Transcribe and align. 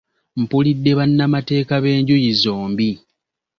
Mpulidde 0.41 0.91
bannamateeka 0.99 1.75
b’enjuuyi 1.83 2.31
zombi. 2.41 2.89